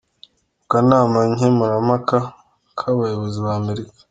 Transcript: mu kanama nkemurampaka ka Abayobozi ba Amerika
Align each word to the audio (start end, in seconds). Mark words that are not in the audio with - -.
mu 0.59 0.63
kanama 0.71 1.17
nkemurampaka 1.31 2.17
ka 2.77 2.87
Abayobozi 2.93 3.37
ba 3.45 3.51
Amerika 3.61 3.93